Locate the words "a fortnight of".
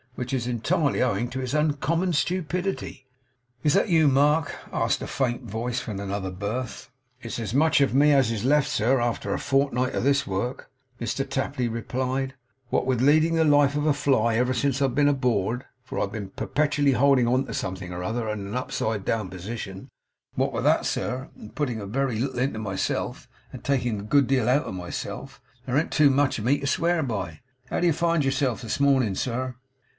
9.33-10.03